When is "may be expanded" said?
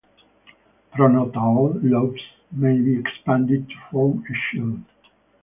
2.51-3.69